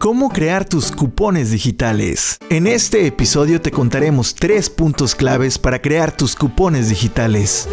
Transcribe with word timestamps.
cómo 0.00 0.30
crear 0.30 0.64
tus 0.64 0.90
cupones 0.90 1.50
digitales. 1.50 2.38
En 2.48 2.66
este 2.66 3.06
episodio 3.06 3.60
te 3.60 3.70
contaremos 3.70 4.34
tres 4.34 4.70
puntos 4.70 5.14
claves 5.14 5.58
para 5.58 5.82
crear 5.82 6.10
tus 6.10 6.34
cupones 6.34 6.88
digitales. 6.88 7.68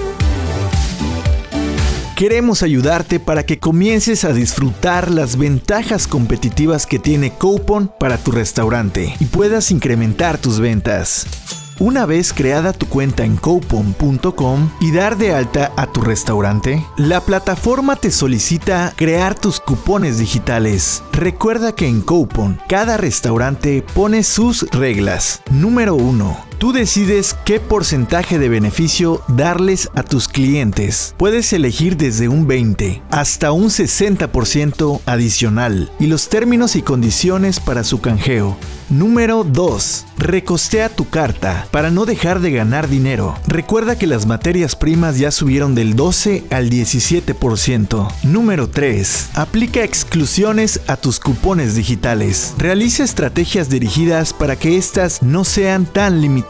Queremos 2.18 2.64
ayudarte 2.64 3.22
para 3.22 3.46
que 3.46 3.60
comiences 3.60 4.26
a 4.26 4.34
disfrutar 4.34 5.10
las 5.10 5.38
ventajas 5.38 6.06
competitivas 6.06 6.86
que 6.86 7.00
tiene 7.00 7.32
Coupon 7.32 7.90
para 7.98 8.18
tu 8.18 8.32
restaurante 8.32 9.16
y 9.22 9.26
puedas 9.26 9.72
incrementar 9.72 10.38
tus 10.38 10.60
ventas. 10.60 11.28
Una 11.80 12.06
vez 12.08 12.34
creada 12.34 12.74
tu 12.74 12.88
cuenta 12.88 13.24
en 13.24 13.38
coupon.com 13.38 14.70
y 14.80 14.92
dar 14.92 15.18
de 15.18 15.34
alta 15.34 15.72
a 15.78 15.86
tu 15.86 16.02
restaurante, 16.02 16.84
la 16.98 17.22
plataforma 17.22 17.96
te 17.96 18.10
solicita 18.10 18.94
crear 18.96 19.40
tus 19.40 19.60
cupones 19.60 20.18
digitales. 20.18 21.04
Recuerda 21.12 21.74
que 21.74 21.88
en 21.88 22.02
Coupon 22.02 22.60
cada 22.68 22.98
restaurante 22.98 23.84
pone 23.94 24.24
sus 24.24 24.70
reglas. 24.72 25.42
Número 25.52 25.96
1 25.96 26.48
Tú 26.58 26.74
decides 26.74 27.36
qué 27.46 27.60
porcentaje 27.60 28.40
de 28.40 28.50
beneficio 28.50 29.22
darles 29.28 29.92
a 29.94 30.02
tus 30.02 30.28
clientes. 30.28 31.14
Puedes 31.18 31.54
elegir 31.54 31.98
desde 31.98 32.30
un 32.30 32.48
20 32.48 33.04
hasta 33.12 33.52
un 33.52 33.66
60% 33.66 35.02
adicional 35.06 35.92
y 36.00 36.08
los 36.08 36.30
términos 36.30 36.76
y 36.76 36.82
condiciones 36.82 37.60
para 37.60 37.84
su 37.84 38.02
canjeo. 38.02 38.58
Número 38.90 39.44
2. 39.44 40.06
Recostea 40.18 40.90
tu 40.90 41.10
carta 41.10 41.68
para 41.72 41.92
no 41.92 42.06
dejar 42.06 42.40
de 42.40 42.52
ganar 42.52 42.88
dinero. 42.88 43.36
Recuerda 43.46 43.98
que 43.98 44.08
las 44.08 44.26
materias 44.26 44.76
primas 44.76 45.18
ya 45.20 45.32
subieron 45.32 45.76
del 45.76 45.96
12 45.96 46.46
al 46.50 46.70
17%. 46.70 48.08
Número 48.24 48.70
3. 48.70 49.30
Aplica 49.36 49.84
exclusiones 49.84 50.82
a 50.88 50.98
tus 50.98 51.20
cupones 51.20 51.76
digitales. 51.76 52.56
Realiza 52.58 53.04
estrategias 53.04 53.70
dirigidas 53.70 54.34
para 54.34 54.56
que 54.56 54.78
éstas 54.78 55.22
no 55.22 55.44
sean 55.44 55.86
tan 55.86 56.22
limitadas 56.22 56.48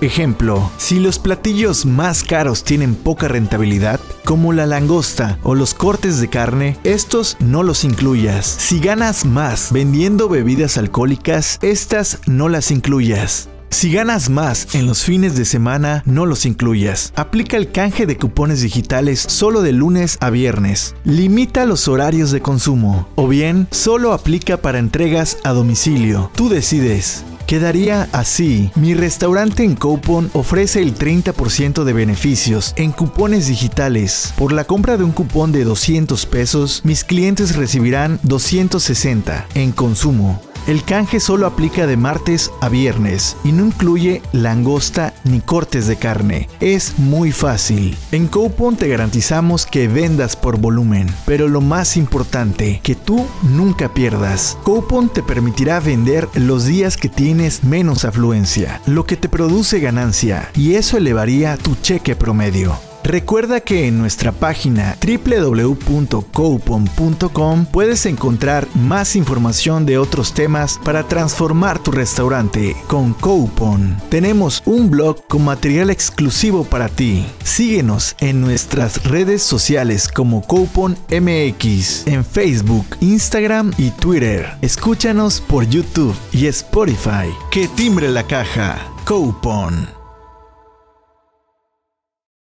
Ejemplo, 0.00 0.70
si 0.76 0.98
los 1.00 1.18
platillos 1.18 1.86
más 1.86 2.22
caros 2.22 2.64
tienen 2.64 2.94
poca 2.94 3.28
rentabilidad, 3.28 4.00
como 4.26 4.52
la 4.52 4.66
langosta 4.66 5.38
o 5.44 5.54
los 5.54 5.72
cortes 5.72 6.20
de 6.20 6.28
carne, 6.28 6.76
estos 6.82 7.36
no 7.38 7.62
los 7.62 7.84
incluyas. 7.84 8.44
Si 8.44 8.80
ganas 8.80 9.24
más 9.24 9.70
vendiendo 9.72 10.28
bebidas 10.28 10.76
alcohólicas, 10.78 11.60
estas 11.62 12.18
no 12.26 12.48
las 12.48 12.72
incluyas. 12.72 13.48
Si 13.70 13.92
ganas 13.92 14.28
más 14.28 14.74
en 14.74 14.86
los 14.86 15.04
fines 15.04 15.36
de 15.36 15.44
semana, 15.44 16.02
no 16.06 16.26
los 16.26 16.44
incluyas. 16.44 17.12
Aplica 17.14 17.56
el 17.56 17.70
canje 17.70 18.04
de 18.06 18.16
cupones 18.16 18.62
digitales 18.62 19.20
solo 19.20 19.62
de 19.62 19.72
lunes 19.72 20.18
a 20.20 20.30
viernes. 20.30 20.96
Limita 21.04 21.64
los 21.64 21.86
horarios 21.86 22.32
de 22.32 22.40
consumo. 22.40 23.08
O 23.14 23.28
bien, 23.28 23.68
solo 23.70 24.12
aplica 24.12 24.56
para 24.56 24.80
entregas 24.80 25.38
a 25.44 25.52
domicilio. 25.52 26.32
Tú 26.34 26.48
decides. 26.48 27.24
Quedaría 27.46 28.08
así. 28.10 28.72
Mi 28.74 28.94
restaurante 28.94 29.62
en 29.62 29.76
Coupon 29.76 30.30
ofrece 30.32 30.82
el 30.82 30.96
30% 30.96 31.84
de 31.84 31.92
beneficios 31.92 32.72
en 32.76 32.90
cupones 32.90 33.46
digitales. 33.46 34.34
Por 34.36 34.52
la 34.52 34.64
compra 34.64 34.96
de 34.96 35.04
un 35.04 35.12
cupón 35.12 35.52
de 35.52 35.62
200 35.62 36.26
pesos, 36.26 36.80
mis 36.84 37.04
clientes 37.04 37.54
recibirán 37.54 38.18
260 38.24 39.46
en 39.54 39.70
consumo. 39.70 40.42
El 40.66 40.82
canje 40.82 41.20
solo 41.20 41.46
aplica 41.46 41.86
de 41.86 41.96
martes 41.96 42.50
a 42.60 42.68
viernes 42.68 43.36
y 43.44 43.52
no 43.52 43.66
incluye 43.66 44.20
langosta 44.32 45.14
ni 45.22 45.40
cortes 45.40 45.86
de 45.86 45.96
carne. 45.96 46.48
Es 46.58 46.98
muy 46.98 47.30
fácil. 47.30 47.96
En 48.10 48.26
Coupon 48.26 48.74
te 48.74 48.88
garantizamos 48.88 49.64
que 49.64 49.86
vendas 49.86 50.34
por 50.34 50.58
volumen, 50.58 51.08
pero 51.24 51.46
lo 51.46 51.60
más 51.60 51.96
importante, 51.96 52.80
que 52.82 52.96
tú 52.96 53.26
nunca 53.42 53.94
pierdas. 53.94 54.58
Coupon 54.64 55.08
te 55.08 55.22
permitirá 55.22 55.78
vender 55.78 56.28
los 56.34 56.64
días 56.64 56.96
que 56.96 57.08
tienes 57.08 57.62
menos 57.62 58.04
afluencia, 58.04 58.80
lo 58.86 59.06
que 59.06 59.16
te 59.16 59.28
produce 59.28 59.78
ganancia 59.78 60.50
y 60.56 60.74
eso 60.74 60.96
elevaría 60.96 61.56
tu 61.56 61.76
cheque 61.76 62.16
promedio. 62.16 62.76
Recuerda 63.06 63.60
que 63.60 63.86
en 63.86 63.98
nuestra 63.98 64.32
página 64.32 64.96
www.coupon.com 65.00 67.66
puedes 67.66 68.04
encontrar 68.04 68.66
más 68.74 69.14
información 69.14 69.86
de 69.86 69.96
otros 69.96 70.34
temas 70.34 70.80
para 70.82 71.06
transformar 71.06 71.78
tu 71.78 71.92
restaurante 71.92 72.74
con 72.88 73.14
Coupon. 73.14 73.96
Tenemos 74.08 74.60
un 74.66 74.90
blog 74.90 75.24
con 75.28 75.44
material 75.44 75.90
exclusivo 75.90 76.64
para 76.64 76.88
ti. 76.88 77.24
Síguenos 77.44 78.16
en 78.18 78.40
nuestras 78.40 79.04
redes 79.04 79.40
sociales 79.40 80.08
como 80.08 80.42
Coupon 80.42 80.98
MX 81.08 82.08
en 82.08 82.24
Facebook, 82.24 82.86
Instagram 83.00 83.72
y 83.78 83.90
Twitter. 83.90 84.48
Escúchanos 84.62 85.40
por 85.40 85.68
YouTube 85.68 86.16
y 86.32 86.48
Spotify. 86.48 87.32
Que 87.52 87.68
timbre 87.68 88.08
la 88.08 88.26
caja. 88.26 88.80
Coupon. 89.04 90.05